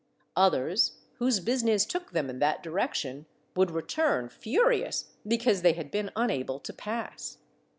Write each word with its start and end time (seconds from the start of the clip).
Others, 0.35 0.97
whose 1.19 1.39
business 1.39 1.85
took 1.85 2.09
them 2.11 2.27
in 2.27 2.39
that 2.39 2.63
direction, 2.63 3.27
would 3.55 3.69
return, 3.69 4.29
furious, 4.29 5.11
because 5.27 5.61
they 5.61 5.73
had 5.73 5.91
been 5.91 6.09
unable 6.15 6.59
to 6.59 6.73
pass. 6.73 7.37